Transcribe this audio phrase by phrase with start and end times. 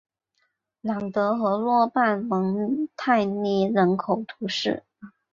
[0.81, 4.83] 朗德洛河畔蒙泰涅人口变化图示